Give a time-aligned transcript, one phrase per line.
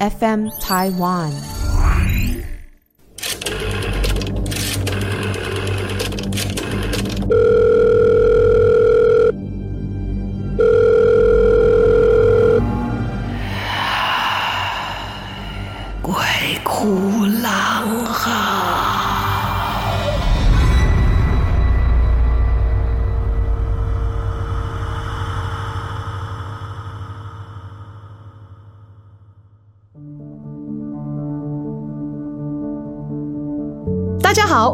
[0.00, 1.63] FM Taiwan。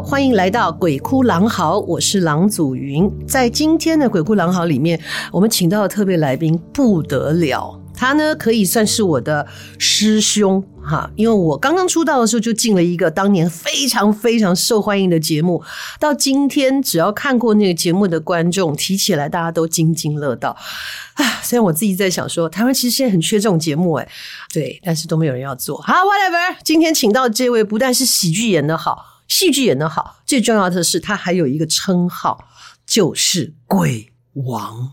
[0.03, 3.09] 欢迎来到《鬼哭狼嚎》，我是郎祖筠。
[3.27, 4.99] 在今天的《鬼哭狼嚎》里面，
[5.31, 15.63] 我们请到的特别来宾不得了，他呢可以算是我的师兄哈，因为我刚刚出道的时候就进了一个当年非常非常受欢迎的节目，
[15.99, 20.57] 到今天只要看过那个节目的观众提起来，大家都津津乐道。
[21.13, 24.09] 啊，虽然我自己在想说，台湾其实现在很缺这种节目，哎，
[24.53, 25.77] 对，但是都没有人要做。
[25.77, 29.10] 好，whatever，今天请到这位不但是喜剧演得好。
[29.31, 32.49] 戏剧演得好，最重要的是他还有一个称号，
[32.85, 34.91] 就是鬼王。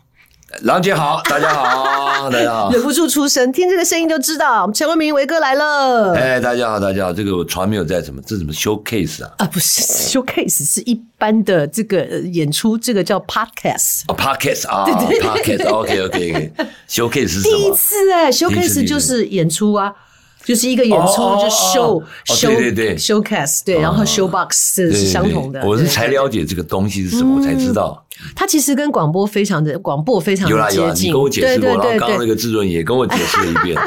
[0.61, 2.71] 郎姐好，大家好， 大家好。
[2.71, 6.15] 忍不住出声，听这个声音就知道陈文明维哥来了。
[6.15, 7.13] 哎，大家好，大家好。
[7.13, 9.31] 这个我从来没有在什么，这什么 showcase 啊？
[9.39, 14.03] 啊，不是 showcase，是一般的这个演出，这个叫 podcast。
[14.07, 17.57] 哦，podcast 啊，对对，podcast，OK OK OK，showcase 是什么？
[17.57, 19.93] 第一次哎，showcase 就是演出啊。
[20.49, 25.63] 就是一个演出，就 show show 对对对 showcase 对，然后 showbox 是相同的。
[25.63, 28.03] 我是才了解这个东西是什么，我才知道。
[28.35, 30.79] 它其实跟广播非常的广播非常的接近。
[30.79, 33.79] 有啦有啦，你跟我解释过，然后刚刚那个制作人也跟我解释了一遍。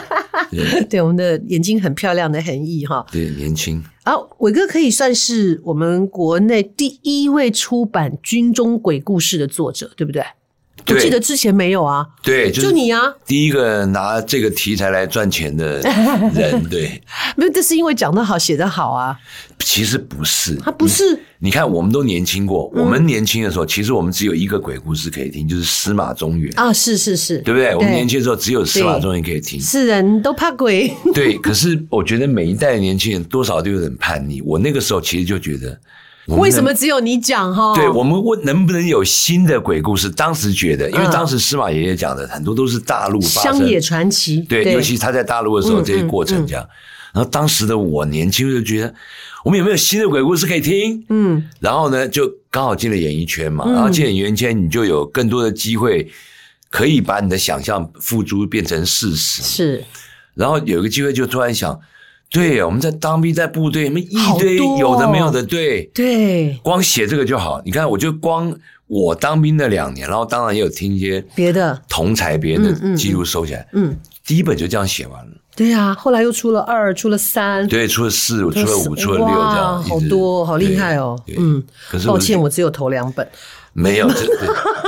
[0.88, 3.03] 对，我们的眼睛很漂亮的恒毅哈。
[3.12, 3.84] 对，年轻。
[4.03, 10.23] 啊，伟哥可以算是我们国内第一位出版军中鬼故事的作者，对不对？
[10.88, 15.80] 我记得之前没有啊，对，就你啊，第一个拿这个题材来赚钱的
[16.34, 17.02] 人，对，
[17.36, 19.18] 没有，这是因为讲得好，写得好啊。
[19.59, 21.18] 其实不是，他不是。
[21.40, 27.75] 你看，我们都年轻过，我们年轻的时候，其实我们只有一个鬼故事可以听，就是司马中原啊，是是是，对不对？
[27.75, 30.91] 我们年轻的时候只有司马中原可以听，是人都怕鬼。
[31.14, 34.41] 对，可是我觉得每一代年轻人多少都有点叛逆。
[34.41, 35.80] 我那个时候其实就觉得。
[36.28, 37.74] 为什么只有你讲哈？
[37.74, 40.09] 对，我们问能不能有新的鬼故事？
[40.09, 46.66] 当时觉得，因为当时司马爷爷讲的很多都是大陆发生乡野传奇，对，尤其他在大陆的时候这些过程这样。
[47.14, 48.94] 然后当时的我年轻就觉得，
[49.44, 51.04] 我们有没有新的鬼故事可以听？
[51.09, 56.09] 嗯，然后呢，就刚好进了演艺圈嘛，然后进演艺圈，你就有更多的机会
[56.70, 59.42] 可以把你的想象付诸变成事实。
[59.42, 59.84] 是，
[60.36, 61.80] 然后有一个机会就突然想。
[62.31, 67.62] 对，我们在当兵，在部队，什么一堆有的没有的，对对，光写这个就好。
[67.66, 68.56] 你看，我就光
[68.88, 75.31] 我当兵的两年，然后当然也有听一些别的同才别人的记录收起来，嗯，第一本就这样写完了。
[75.53, 81.20] 对呀，后来又出了二，出了三，对，出了四，出了五，出了六，这样好多，好厉害哦。
[81.38, 83.28] 嗯，可是抱歉，我只有头两本。
[83.74, 84.09] 没有，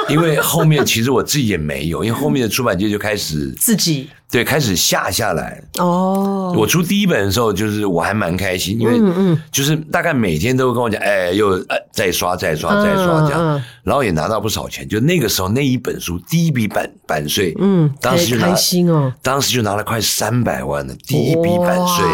[0.09, 6.53] 因为后面其实我自己也没有，因为后面的出版界就开始自己对开始下下来哦。
[6.57, 11.57] 我出第一本的时候，就是我还蛮开心，因为嗯就是大概每天都会跟我讲，哎，又
[11.93, 14.85] 再刷再刷再刷这样，然后也拿到不少钱。
[14.87, 22.05] 就那个时候那一本书第一笔版版税，嗯，当时就拿开心哦，当时就拿了快三百万的第一笔版税，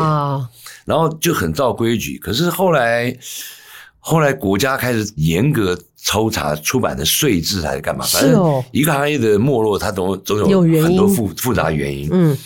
[0.85, 2.19] 然后就很照规矩。
[2.19, 3.17] 可是后来。
[4.01, 8.05] 后来国家开始严格抽查出版的税制还是干嘛？
[8.05, 12.09] 反正一个行业的没落，它总总有很多复复杂原因。
[12.11, 12.37] 嗯，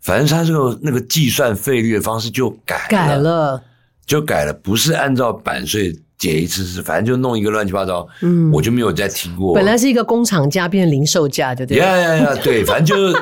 [0.00, 3.62] 反正它这个那个计算费率的方式就改了，改了，
[4.06, 8.06] 就改了，不是按照版税结一次，是反正就弄一个乱七八糟。
[8.22, 9.54] 嗯，我就没有再听过。
[9.54, 11.78] 本来是一个工厂价变零售价，对不对？
[11.78, 12.34] 呀呀呀！
[12.42, 13.18] 对，反正就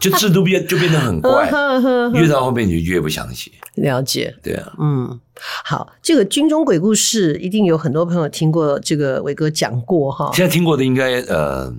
[0.00, 1.50] 就制度变就变得很怪，
[2.14, 3.50] 越到后面你就越不想写。
[3.74, 5.20] 了解，对啊，嗯。
[5.64, 10.32] 好，这个军中鬼故事一定有很多朋友听过，这个伟哥讲过哈。
[10.34, 11.72] 现在听过的应该呃，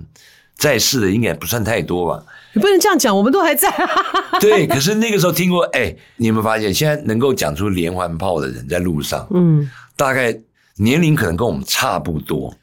[0.56, 2.24] 在世的应该不算太多吧？
[2.54, 3.70] 你不能这样讲，我们都还在。
[4.40, 10.34] 对，可是那个时候听过，哎，你有没有发现，现在能够讲出连环炮的人在路上，嗯，大概
[10.76, 12.54] 年龄可能跟我们差不多。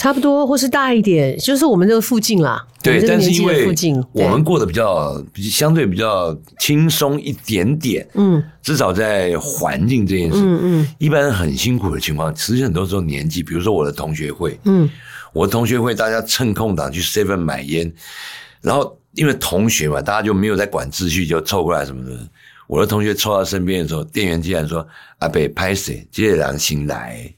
[0.00, 2.66] 差不多，或是大一点，就是我们这个附近啦。
[2.82, 3.66] 对，但是因为
[4.12, 14.88] 我们过得比较相对比较轻松一点点，嗯，至少在环境这件事，嗯嗯，一般很辛苦的情况，其实很多时候年纪，比如说我的同学会，嗯，
[15.34, 17.92] 我的同学会大家趁空档去 seven 买烟，
[18.62, 22.16] 然后因为同学嘛，大家就没有在管秩序，就凑过来什么的。
[22.66, 24.86] 我的同学凑到身边的时候，店员竟然说
[25.20, 26.08] ：“阿伯拍谁？
[26.10, 27.30] 接着良心来。”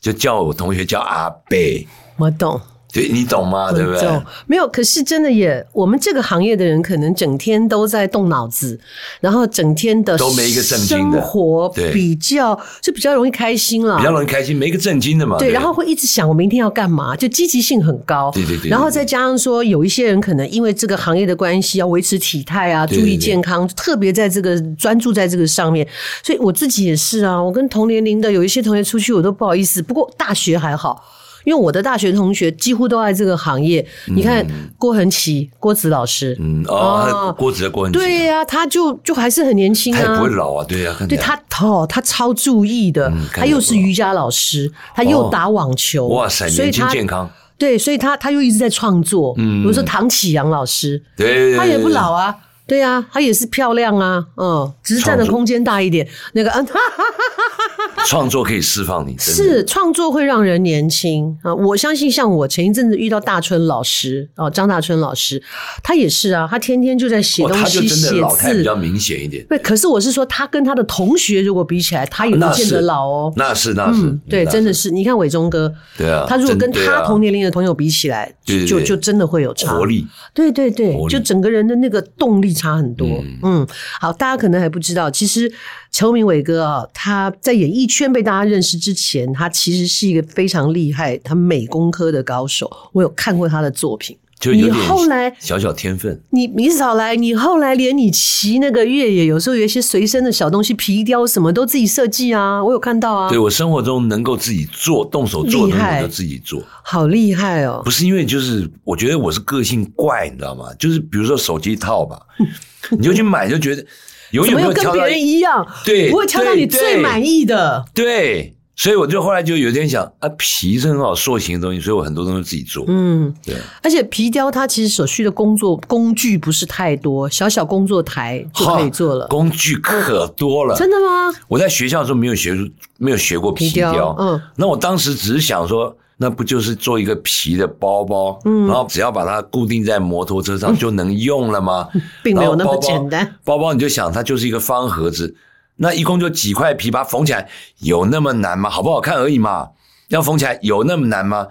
[0.00, 1.86] 就叫我同学叫阿贝，
[2.16, 2.60] 我懂。
[2.92, 3.70] 对，你懂吗？
[3.70, 4.08] 对不对？
[4.46, 8.80] 没有，可是真的也，我们这个行业的人可能整天都在动脑子，
[9.20, 15.36] 然后整天的都没一个正经的生活，比较就比较容易开心了，比较容易开心，没一个正经的嘛。
[15.38, 18.30] 对，然后会一直想我明天要干嘛，就积极性很高。
[18.32, 18.70] 对对对。
[18.70, 25.86] 然后再加上说，有一些人可能因为这个行业的关系，要维持体态啊，注意健康，特别在这个专注在这个上面。
[26.22, 29.82] 所以我自己也是啊，我跟同年龄的有一些同学出去，我都不好意思。
[29.82, 31.04] 不过大学还好。
[31.48, 34.46] 因为我的大学同学几乎都在这个行业，嗯、你看
[34.76, 52.36] 郭恒奇、郭子老师，嗯哦，郭子的郭恒奇，对呀、啊，他就就还是很年轻啊，他也不会老啊，对呀、啊，对他哦，他超注意的，嗯、他又是瑜伽老师，他又打网球，哦、哇塞，年轻健康，对，所以他他又一直在创作，嗯，比如说唐启阳老师，对，他也不老啊。
[52.68, 56.06] 对啊，她也是漂亮啊，嗯，只是占的空间大一点。
[56.34, 56.52] 那个，
[58.06, 61.54] 创作可以释放你，是创作会让人年轻啊！
[61.54, 65.42] 我相信，像我前一阵子遇到大春老师哦，张大春老师，
[65.82, 69.42] 他也是啊，他天天就在写东西，写字，老比较明显一点。
[69.48, 73.32] 对，可是我是说，他跟他的同学如果比起来，他也不见得老哦。
[73.36, 74.90] 那是那是，对，真的是。
[74.90, 79.74] 你看伟忠哥，对啊，他如果跟他同年龄的朋友比起来，就就真的会有差。
[79.74, 82.57] 活力，对对对，就整个人的那个动力。
[82.58, 83.68] 差很多，嗯，嗯，
[84.00, 85.50] 好，大家可能还不知道，其实
[85.92, 92.68] 陈明伟哥啊，他在演艺圈被大家认识之前，他其实是一个非常厉害，他美工科的高手。
[92.92, 94.18] 我有看过他的作品。
[94.38, 103.28] 就你后来小小天分，你你少来，你后来连你骑那个越野，有时候有一些随身的小东西，皮雕什么都自己设计啊，我有看到啊。
[103.28, 107.82] 对，我生活中能够自己做、动手做的东西都自己做，好厉害哦！
[107.84, 110.66] 不是因为就是我觉得我是个性怪，你知道吗？
[110.78, 112.20] 就是比如说手机套吧，
[112.96, 113.84] 你就去买，就觉得
[114.30, 118.54] 永远没有跟别人一样，对，不会挑到你最满意的，对。
[118.78, 122.84] 所以我就后来就有点想啊，皮是很好塑形的东西，所以我很多东西自己做。
[122.86, 123.56] 嗯，对。
[123.82, 129.26] 而且皮雕它其实所需的工作工具不是太多，小小工作台就可以做了。
[129.26, 130.76] 工具可多了。
[130.76, 131.34] 真的吗？
[131.48, 132.56] 我在学校的时候没有学，
[132.98, 134.14] 没有学过皮雕。
[134.16, 134.40] 嗯。
[134.54, 141.88] 那我当时只是想说，那不就是做一个皮的包包，嗯，然后只要把它固定在摩托车上就能用了吗？
[142.22, 143.34] 并没有那么简单。
[143.44, 145.34] 包包你就想它就是一个方盒子。
[145.78, 147.48] 那一共就几块皮，把它缝起来，
[147.78, 148.68] 有那么难吗？
[148.68, 149.70] 好不好看而已嘛。
[150.08, 151.48] 要缝起来有那么难吗？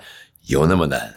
[0.47, 1.13] 有那么难。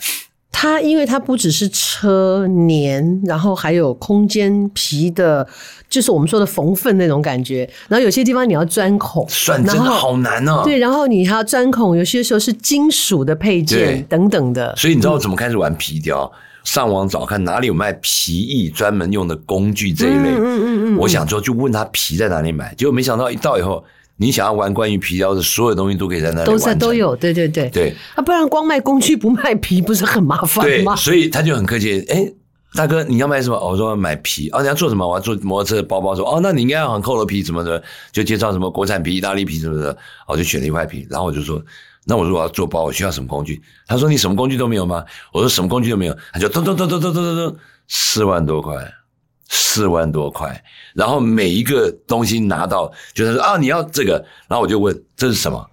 [0.53, 5.47] 它因为它不只是车粘，然后还有空间皮的，
[5.89, 7.69] 就是我们说的缝份那种感觉。
[7.89, 10.63] 然后有些地方你要钻孔，算真的好难哦。
[10.65, 14.77] 对，然后你还要钻孔，有些时候是金属的配件等等的。
[14.77, 16.31] 所以你知道我怎么开始玩皮雕？
[16.35, 23.83] 嗯上网找看哪里有卖皮艺专门用的工具这一类，嗯嗯嗯，我想说就问他皮在哪里买，结果没想到一到以后，
[24.17, 30.95] 你想要玩关于皮雕的所有东西都可以在那里，都在都有，对对对对，啊，不然光卖工具不卖皮不是很麻烦吗？
[30.95, 32.35] 对，所以他就很客气，哎、欸，
[32.75, 33.59] 大哥你要买什么？
[33.59, 35.09] 我说买皮，啊，你要做什么？
[35.09, 39.97] 我要做摩托车包包，说哦，那你应该要很厚的皮什么的，就介绍什么国产皮、意大利皮什么的，
[40.29, 41.63] 我就选了一块皮，然后我就说。
[42.11, 43.63] 那我如果要做包，我需要什么工具？
[43.87, 45.05] 他说你什么工具都没有吗？
[45.33, 46.17] 我说什么工具都没有。
[46.33, 48.93] 他就咚咚咚咚咚咚咚咚，四万多块，
[49.49, 50.61] 四万多块。
[50.93, 54.15] 然后每一个东西拿到，就他说啊，你要这个。
[54.49, 55.65] 然后我就问这是什么？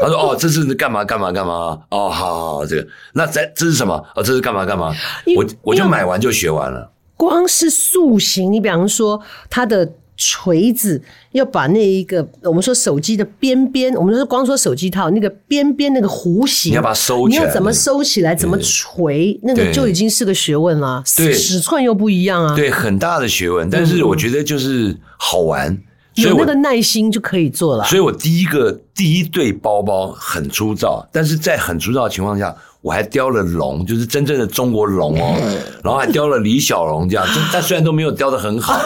[0.00, 1.52] 他说哦，这是干嘛干嘛干嘛？
[1.90, 2.88] 哦，好好好，这个。
[3.12, 3.94] 那这这是什么？
[4.16, 4.92] 哦，这是干嘛干嘛？
[5.36, 6.90] 我我就买完就学完了。
[7.16, 9.92] 光是塑形，你比方说它的。
[10.16, 11.00] 锤子
[11.32, 21.02] 要把那一个我们说手机的边边，我们说光说手机套那个边边那个弧形，你要把它收起来，你要怎么收起来，怎么锤，那个就已经是个学问了。
[21.16, 23.68] 对，尺寸又不一样啊，对，很大的学问。
[23.68, 25.82] 但是我觉得就是好玩，嗯、
[26.14, 27.84] 所以有那个耐心就可以做了。
[27.84, 32.54] 所以我第一个第一对包包很粗糙，但是在很粗糙的情况下。
[32.84, 35.40] 我还雕了龙，就是真正的中国龙哦，
[35.82, 38.78] 然后还雕了李小龙这样，但虽然都没有雕的很好，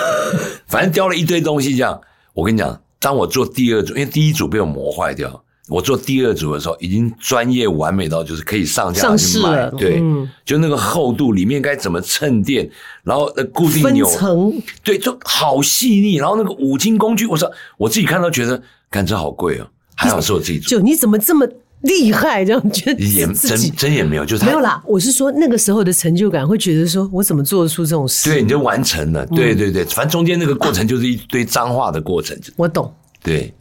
[0.69, 2.01] 反正雕了一堆东西这样。
[2.35, 10.01] 我跟你讲，当我做第二组，因为第一组被我磨坏掉，我做第二组的时候，已经专业完美到就是可以上架去卖了，对，
[10.45, 12.71] 就那个厚度里面该怎么衬垫，
[13.03, 21.45] 然后那固定钮层，对，就好细腻，然后那个五金工具，我说我自己看到觉得，感觉好贵哦，还好是我自己做，就你怎么这么？
[21.83, 24.83] 厉害，这样觉得也真真也没有，就是没有啦。
[24.87, 28.31] 我是说那个时候的成就感，会觉得说我怎么做得出这种事？
[28.31, 29.25] 对，你就完成了。
[29.27, 32.37] 对对对，反正中间那个过程就是一堆脏话的过程。
[32.57, 32.93] 我懂。
[33.23, 33.53] 对，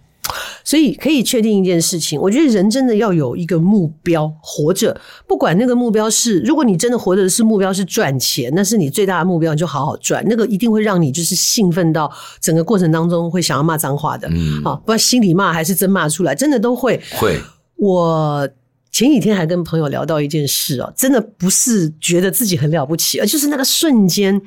[0.63, 10.23] 所以可以确定一件事情，我觉得人真的要有一个目标，活着，不管那个目标是，如果你真的活着的是目标是赚钱，那是你最大的目标，你就好好赚。
[10.27, 14.27] 那个一定会让你就是兴奋到整个过程当中会想要骂脏话的。
[14.31, 17.39] 嗯，好，不管心里骂还是真骂出来，真的都会会。
[17.77, 18.49] 我
[18.91, 24.41] 前几天还跟朋友聊到一件事哦，真的不是觉得自己很了不起，而就是那个瞬间，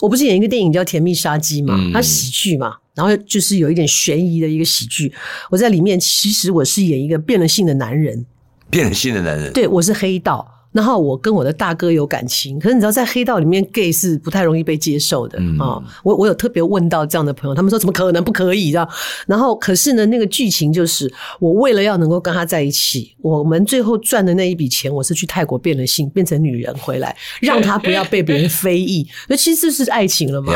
[0.00, 5.12] 我不是演一个电影叫《甜蜜杀机》嘛，它喜剧嘛，然后就是有一点悬疑的一个喜剧，
[5.50, 8.26] 我在里面其实我是演一个变了性的男人，
[8.68, 10.48] 变了性的男人，对，我是黑道。
[10.72, 15.84] 然后我跟我的大哥有感情，可是你知道在黑道里面，gay 是不太容易被接受的啊、嗯哦。
[16.02, 18.72] 我我有特别问到这样的朋友，他们说怎么可能不可以？
[18.72, 18.88] 这样。
[19.26, 29.06] 然后可是呢，那个剧情就是我为了要能够跟他在一起，我们最后赚的那一笔钱，我是去泰国变了性，变成女人回来，让他不要被别人非议。
[29.28, 30.52] 那其实这是爱情了嘛。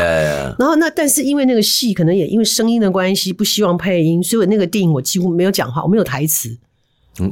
[0.57, 6.57] 然后那但是因为那个戏可能也因为声音的关系，不希望配音，所以那个电影我几乎没有讲话，我没有台词。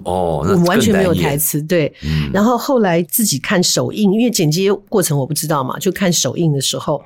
[0.03, 1.93] 哦，我完全没有台词，对。
[2.03, 7.01] 嗯、然后后来自己看首映，因为剪接过程我不知道嘛，就看首映的时候，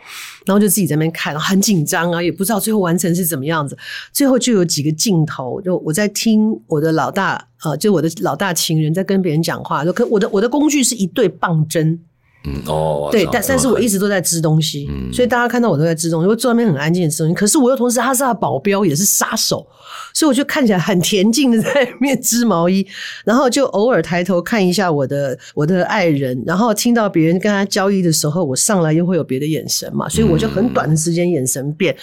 [0.45, 3.77] 然后就自己在那边看，很紧张啊，也不知道最后完成是怎么样子。
[4.13, 11.99] 最后就有几个镜头，就我在听我的老大，呃，就我的老大情人在跟别人讲话，就跟我的我的工具是一对棒针。
[12.45, 17.33] 嗯哦，对，但但是我一直都在织东西，嗯、所以大家看到我都在织东西，我坐那边很安静的织东西。
[17.33, 19.67] 可是我又同时他是他的保镖，也是杀手，
[20.13, 22.87] 所以我就看起来很恬静的在里面织毛衣，
[23.25, 31.93] 然后就偶尔抬头看一下我的我的爱人，然后听到别人跟他交易的时候，我上来又会有别的眼神嘛，所以我就很短的时间眼神变。
[31.93, 31.99] 嗯、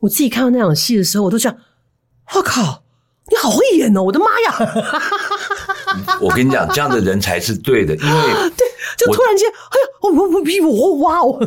[0.00, 1.54] 我自己看到那场戏的时候，我都想，
[2.34, 2.82] 我靠，
[3.30, 6.18] 你好会演哦，我的妈呀！
[6.22, 8.66] 我跟你讲，这样的人才是对的，因为对。
[8.96, 11.38] 就突然间，哎呀，我我我我哇哦！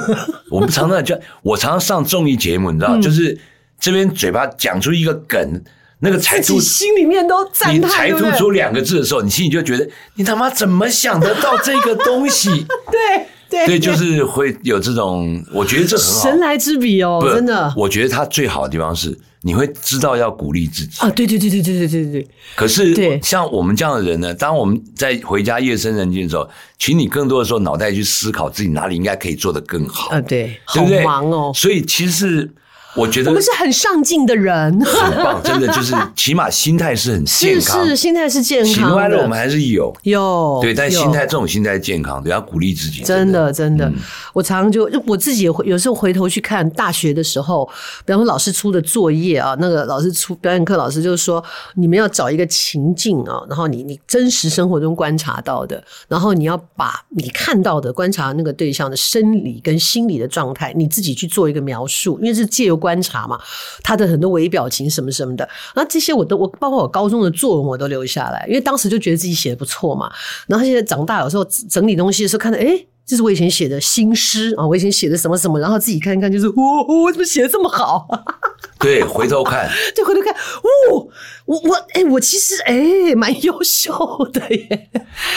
[0.51, 3.37] 我们常常就 我常常上综艺节目，你知道，就是
[3.79, 5.63] 这边嘴巴讲出一个梗，
[5.99, 12.49] 那个才吐心里面都赞叹，你才吐出两个字的时候，你心里就觉得你他妈怎么想得到这个东西？
[12.91, 13.25] 对
[13.65, 17.73] 对对，就是会有这种，我觉得这很好，神来之笔哦，真的。
[17.75, 19.17] 我觉得他最好的地方是。
[19.41, 21.09] 你会知道要鼓励自己啊！
[21.11, 22.27] 对对对对对对对对。
[22.57, 26.45] 可是，像我们这样的人呢，当我们在回家夜深人静的时候，
[26.77, 30.19] 请你更多的时候脑袋去思考自己哪里应该可以做得更好啊！
[30.19, 31.53] 对，好忙哦。
[31.55, 32.51] 所以其实是。
[32.99, 38.73] 我觉得我们是很上进的人，很棒，真的 就是起码心态是很健康，是，是心态是健康的。
[38.73, 43.01] 喜怒哀乐我们还是有有对，但心态这种心态健康，都要鼓励自己。
[43.03, 43.89] 真的真的，
[44.33, 47.65] 我常常就我自己也会有时候回头去看大学的时候，
[48.05, 51.43] 比方说老师出的作业啊，那个老师出表演课老师就是说，
[51.75, 62.79] 你们要找一个情境啊，然后你你真实生活中观察到的，然后你要把你看到的观察那个对象的生理跟心理的状态，你自己去做一个描述，因为是借由。
[62.79, 63.39] 观察嘛，
[63.83, 70.11] 他的很多微表情什么什么的，然后这些我都我包括我高中的作文我都留下来，因为当时就觉得自己写的不错嘛。
[70.47, 78.07] 然后现在长大有时候整理东西的时候，看到诶，这是我以前写的新诗啊，我以前写的什么什么，然后自己看一看，就是我我怎么写的这么好？
[78.79, 81.07] 对，回头看， 对，回头看，哦，
[81.45, 83.91] 我我哎，我其实哎蛮优秀
[84.31, 84.89] 的耶，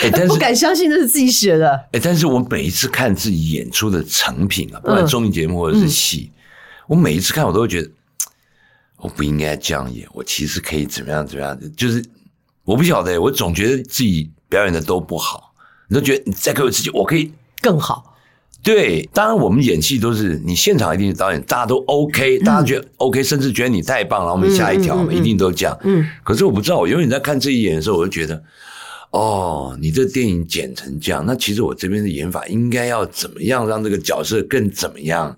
[0.03, 1.73] 哎，但是不敢相信那是自己写的。
[1.93, 6.31] 哎，但是我每一次看自己演出的成品啊，不管综艺节目或者是戏。
[6.35, 6.39] 嗯
[6.93, 7.89] 我每一次看，我都会觉得
[8.99, 11.59] 我不应该这样演，我其实可以怎么样怎么样。
[11.75, 12.05] 就是
[12.65, 15.55] 我不晓得，我总觉得自己表演的都不好，
[15.89, 17.33] 你都觉得你再给我自己，我可以
[17.63, 18.15] 更好。
[18.63, 25.75] 对，当然我们演戏都是你现场一定是导演，大家都 OK，大家觉得 OK，甚至觉得你太棒，然后我们下一条，一定都这样。
[25.85, 26.07] 嗯。
[26.23, 28.45] 可是我不知道，我永远在看这一演的时候，我就觉得，
[29.13, 35.35] 哦，你这电影剪成这样，那其实我这边的演法应该要怎么样让这个角色更怎么样？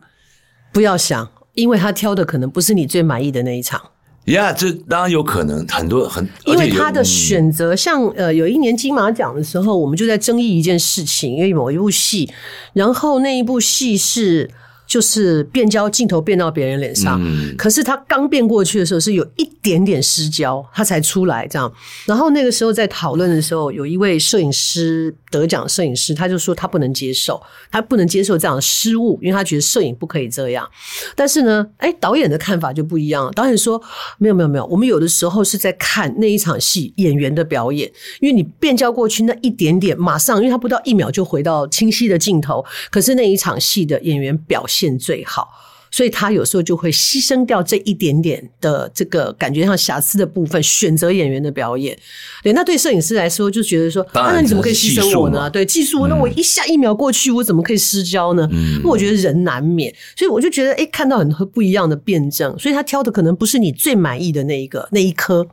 [0.72, 3.80] 不要想，因为他挑的可能不是你最满意的那一场。
[4.26, 12.30] 呀，yeah, 这当然有可能，很多很，因为他的选择，像呃，有一年金马奖的时候，我们就在争议一件事情，因为某一部戏，
[12.72, 14.50] 然后那一部戏是。
[14.86, 21.72] 就是变焦镜头变到别人脸上，嗯、可是他刚变过去的时候是有一点点失焦，他才出来这样。
[22.04, 30.68] 然后那个时候在讨论的时候，有一位摄影师得奖摄影师，他就说他不能接受，他不能接受这样的失误，因为他觉得摄影不可以这样。
[31.16, 33.32] 但是呢，哎，导演的看法就不一样了。
[33.32, 33.80] 导演说
[34.18, 44.73] 没有没有没有，我们有的时候是在看那一场戏演员的表演，因为你变焦过去那一点点，马上因为他不到一秒就回到清晰的镜头，可是那一场戏的演员表现。
[44.98, 45.48] 最好，
[45.90, 51.96] 所以他有时候就会牺牲掉这一点点的这个感觉上瑕疵的部分，选择演员的表演。
[52.42, 55.48] 对，那对摄影师来说就觉得说，啊，那你怎么可以牺牲我呢？
[55.48, 58.48] 对，技术，那我一下一秒过去，我怎么可以失焦呢？
[58.52, 65.46] 嗯，那我觉得人难免，所以我就觉得，哎，看到很多不一样的辩证，所以他挑的可能不是你最满意的那一个那一颗。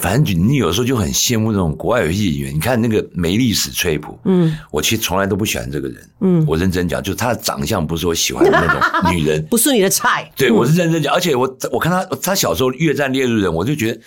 [0.00, 8.80] 反正你有时候就很羡慕那种国外有些演员，你看那个梅丽史翠普，嗯，我其实从来都不喜欢这个人，嗯，我认真讲，就是他的长相不是我喜欢的那种
[9.12, 10.30] 女人，不是你的菜。
[10.36, 14.00] 对，我是认真讲，而且我我看他，他小时候越战猎人，我就觉得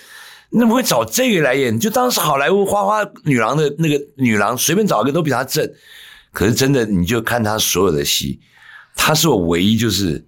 [0.52, 1.78] 你怎么会找这个来演？
[1.80, 5.70] 就当时好莱坞花花女郎的那个女郎，随便找一个都比她正。
[6.32, 8.40] 可是真的，你就看她所有的戏，
[8.96, 10.24] 她是我唯一，就是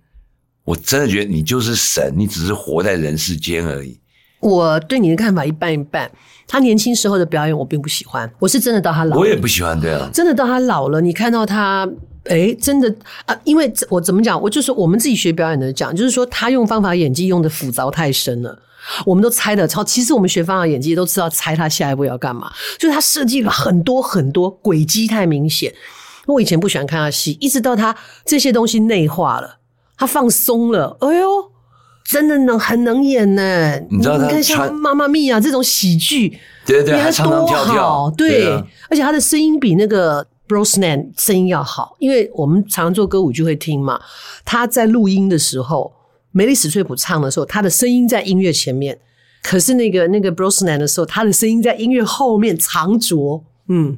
[0.63, 4.00] 我真的觉得你就是神，你只是活在人世间而已。
[4.41, 6.11] 我对你的看法一半一半。
[6.47, 10.09] 他年轻时候的表演我并不喜欢，我是真的到他老了，我也不喜欢对啊。
[10.11, 11.87] 真的到他老了，你看到他，
[12.25, 12.93] 哎，真的
[13.25, 18.59] 啊，因为我怎么讲，我就是我们自己学表演的讲，就是说他用方法演技用的复杂太深了，
[19.05, 19.81] 我们都猜得超。
[19.81, 25.73] 其实我们学方法演技都知道猜他下一步要干嘛，就是他设计了很多很多轨迹太明显。
[26.25, 27.95] 我以前不喜欢看他戏，一直到他
[28.25, 29.59] 这些东西内化了，
[29.97, 31.50] 他放松了，哎呦。
[32.03, 36.29] 真的能很能演呢，你知道他看像《妈妈咪呀》这种喜剧，
[36.65, 38.45] 对对对，还唱唱跳跳，对，
[38.89, 43.99] 而且他的声音比那个 Brosnan 声音要好，因为我们常常做歌舞剧会听嘛。
[44.43, 45.93] 他在录音的时候，
[46.31, 48.99] 梅丽史翠普唱的时候，他的声音在音乐前面，
[49.41, 53.97] 可是那个那个 Brosnan 的时候，他的声音在音乐后面藏拙，嗯。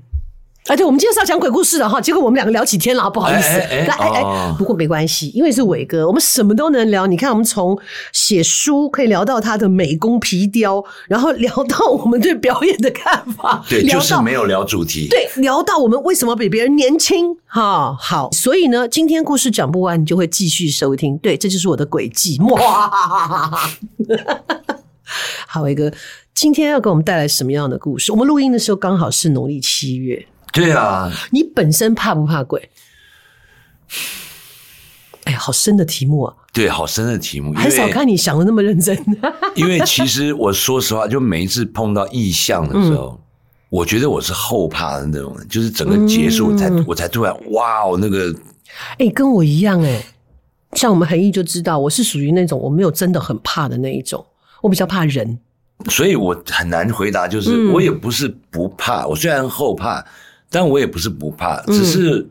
[0.70, 3.50] 而且我们今天是要讲鬼故事的哈，结果我们两个聊起天了，不好意思。
[3.50, 7.06] 来，哎哎，不过没关系，因为是伟哥，我们什么都能聊。
[7.06, 7.78] 你看，我们从
[8.14, 15.08] 写书可以聊到他的美工皮雕，然后聊到我们对表演的看法， 对，就是没有聊主题。
[15.10, 17.94] 对，聊到我们为什么比别人年轻哈。
[18.00, 21.18] 好，所以呢，今天故事讲不完，你就会继续收听。
[21.18, 22.40] 对，这就是我的诡计。
[22.40, 22.90] 哇，
[25.46, 25.92] 好，伟哥，
[26.34, 28.14] 今天要给我们带来什么样的故事？
[28.14, 30.26] 我们录音的时候刚好是农历七月。
[30.54, 32.70] 对啊，你本身怕不怕鬼？
[35.26, 36.34] 哎呀，好深的题目啊！
[36.52, 38.98] 对，好深的题目，很少看你想的那么认真。
[39.56, 43.20] 因为其实我说实话，就每一次碰到异象的时候，嗯、
[43.70, 48.36] 我觉得我是后怕的那种人，就是整个结束才、嗯、我才突然哇哦，那个
[48.98, 50.04] 哎，跟我一样哎，
[50.74, 54.26] 像我们恒毅就知道，我是属于那种我没有真的很怕的那一种，
[54.62, 55.40] 我比较怕人，
[55.90, 57.28] 所以我很难回答。
[57.30, 60.06] 就是我也不是不怕，嗯、我虽然后怕。
[60.54, 62.30] 但我也不是不怕，只是，嗯、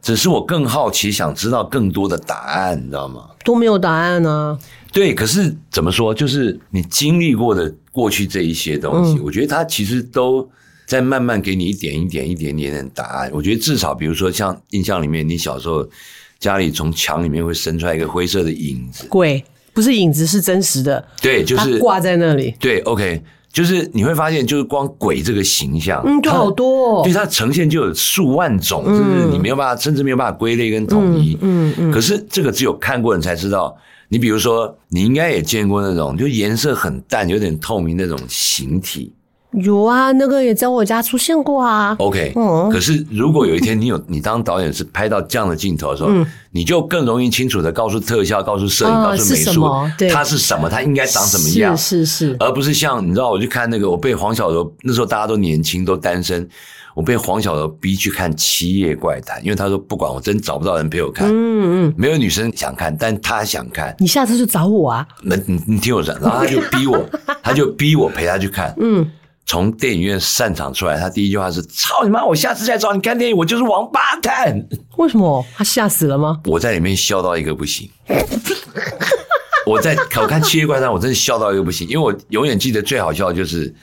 [0.00, 3.28] 只是我更好奇，想知道更多的答案，你知道吗？
[3.44, 4.58] 都没有答案呢、啊。
[4.92, 6.14] 对，可是怎么说？
[6.14, 10.48] 就是你经历过的过去这一些东西，嗯、我觉得它其实都
[10.86, 13.28] 在慢慢给你一点一点、一点点的答案。
[13.34, 15.84] 我觉得至少，比如说像印象里面，你小时候
[16.38, 19.42] 家里从墙里面会伸出来一个灰色的影子，鬼
[19.72, 21.04] 不是影子，是真实的。
[21.20, 22.54] 对，就是挂在那里。
[22.60, 23.20] 对，OK。
[23.54, 31.38] 就是你会发现，就是光鬼这个形象，嗯，就好多，哦，对它呈现就有数万种，嗯、就是你没有办法，甚至没有办法归类跟统一。
[31.40, 33.74] 嗯嗯，嗯，可是这个只有看过人才知道。
[34.08, 39.12] 你比如说，你应该也见过那种，就颜色很淡，有点透明那种形体。
[39.62, 41.94] 有啊，那个也在我家出现过啊。
[41.98, 49.68] OK，嗯，可是如果有一天你有 你当导演是拍到这样的镜头的时候，嗯，你就更容易清楚的告诉特效、告诉摄影、告诉美术，
[50.12, 56.48] 它是什么，它应该长什么样，是是是，而不是像你知道，我去看那个，我被黄小柔那时候大家都年轻都单身，
[56.94, 67.04] 我被黄小柔逼去看《七夜怪谈》，因为他说不管我真找不到人陪我看，嗯嗯，没有女生想看，但他想看，你下次就找我啊，那你你听我讲，然后他就逼我，
[67.42, 69.06] 他就逼我陪他去看，嗯。
[69.46, 72.24] 从电影院散场出来，他第一句话是：“操你妈！
[72.24, 75.44] 我下次再找你看电影，我就是王八蛋。”为什么？
[75.54, 76.40] 他吓死了吗？
[76.46, 77.90] 我在里面笑到一个不行。
[79.66, 83.74] 我在我看《七夜怪谈》，我真的笑到一个不行，因为我永远记得最好笑的就是，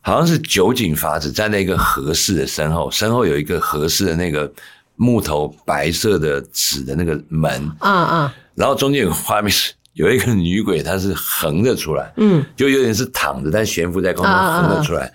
[0.00, 4.52] 好像是酒井法子站在一个合适的身后，身后有一个合适的那个
[4.94, 9.72] 木头白色的纸的那个门啊啊，然后中间有个画面是。
[9.96, 15.12] 有一个女鬼，她是横着出来，嗯，就有点是躺着，但悬浮在空中横着出来，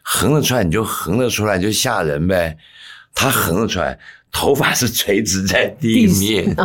[0.00, 2.56] 横着出来你就横着出来你就吓人呗。
[3.14, 3.98] 她横着出来，
[4.30, 6.56] 头发是垂直在地面，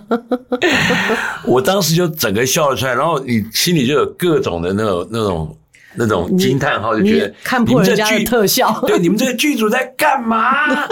[1.44, 5.58] 我当时就整个笑了出来，然后你心里就有各种的那种那种
[5.94, 10.84] 那种惊叹号，就觉得看破人家的特效，对，你们这个剧组在干嘛？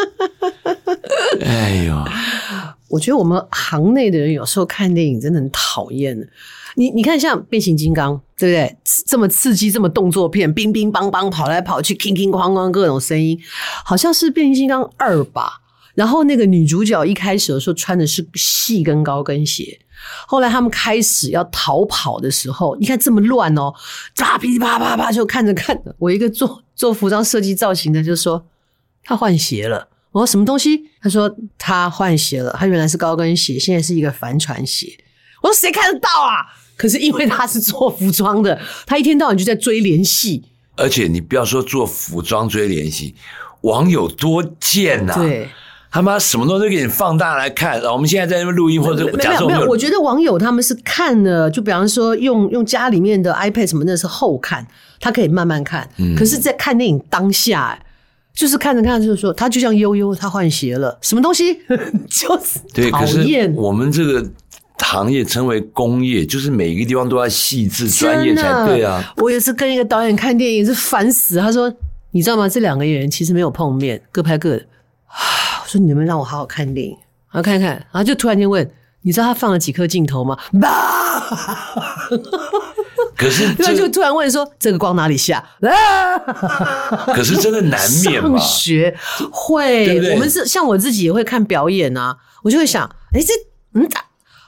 [1.44, 2.04] 哎呦！
[2.94, 6.16] 我觉得我们行内的人有时候看电影真的很讨厌。
[6.76, 8.76] 你你看，像变形金刚，对不对？
[9.04, 13.36] 这么刺激，这么动作片，乒乒乓乓跑来跑去，哐哐哐哐各种声音，
[13.84, 15.60] 好像是变形金刚二吧。
[15.94, 19.80] 然后那个女主角一开始的时候穿的是细跟高跟鞋，
[20.28, 23.72] 后来他们开始要逃跑的时候，你看这么乱哦，
[24.16, 28.46] 啪噼啪啪啪就看着看着，我一个做做服装设计造型的就说
[29.02, 29.88] 他换鞋了。
[30.14, 30.80] 我说什么东西？
[31.02, 34.96] 他说他换鞋了，他原来是高跟鞋，现在是一个帆船鞋。
[35.42, 36.46] 我说谁看得到啊？
[36.76, 40.44] 可是因为他是做服装的，他一天到晚就在追连戏。
[40.76, 43.14] 而且你不要说做服装追连戏，
[43.62, 45.16] 网友多贱呐、啊！
[45.20, 45.48] 对，
[45.90, 47.80] 他妈什么东西都给你放大来看。
[47.82, 54.66] 我们现在在那边录音或者没有没有，我觉得网友他们是看了，就比方说用用家里面的 iPad 什么那是后看，
[55.00, 55.88] 他可以慢慢看。
[55.98, 57.78] 嗯、可是，在看电影当下，
[58.34, 61.54] 就是看着看着就是说，他就像悠悠，他换鞋了，什么东西
[62.10, 64.26] 就是对，可是我们这个
[64.78, 69.02] 行业称为工业，就是每一个地方都要细致专业才对啊。
[69.18, 71.72] 我有一次跟一个导演看电影是烦死，他说。
[72.16, 72.48] 你知道吗？
[72.48, 74.64] 这两个演员其实没有碰面，各拍各的。
[75.08, 75.18] 啊，
[75.64, 76.96] 我说你能不能让我好好看电影，
[77.32, 78.70] 然后看一看，然后就突然间问：
[79.02, 80.38] 你知道他放了几颗镜头吗？
[83.16, 85.44] 可是， 他就突然问说：这个光哪里下？
[87.14, 88.38] 可是真的难免嘛。
[88.38, 88.96] 上学
[89.30, 93.32] 会，对对我们是像我自己也会看表演啊，我就会想：哎，这
[93.80, 93.88] 嗯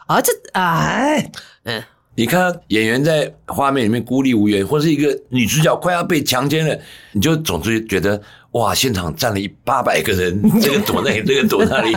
[0.07, 1.31] 啊这哎
[1.65, 1.83] 嗯。
[2.17, 6.77] 你看演员在画面里面孤立无援，或是一个女主角快要被强奸了，
[7.13, 8.21] 你就总是觉得
[8.53, 11.95] 哇，现场站了一八百个人， 这个躲那里，这个躲那里，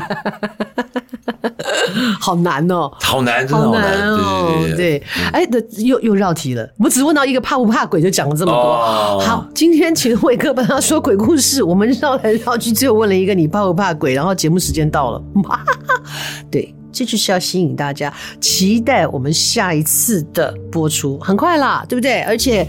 [2.20, 8.60] 好难哦，好难，真的好难哦，对对对，哎，又又绕题了，我只问到一个怕不怕鬼，就讲了这么多。
[8.60, 15.24] 哦、好，今天请伟哥帮他说鬼故事，我们绕来绕去，只有问了一个你怕不怕鬼，然后节目时间到了，
[16.52, 16.76] 对。
[16.92, 22.22] 这就是要吸引大家期待我们下一次的播出，很快啦，对不对？
[22.22, 22.68] 而且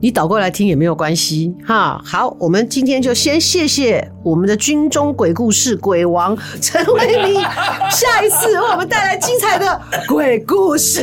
[0.00, 2.00] 你倒过来听也没有关系哈。
[2.04, 7.40] 好，我们今天就先谢谢我们的军中鬼故事鬼王陈伟明，
[7.90, 11.02] 下一次为我们带来精彩的鬼故事，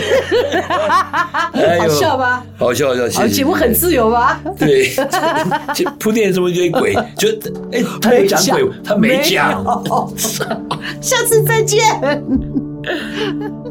[1.79, 2.45] 好笑吧？
[2.57, 3.21] 好笑，好笑。
[3.21, 4.39] 好，节目很自由吧？
[4.57, 4.89] 对，
[5.99, 7.29] 铺垫这么一堆鬼，就
[7.71, 9.63] 哎，他有讲鬼，他没讲。
[11.01, 11.81] 下次再见。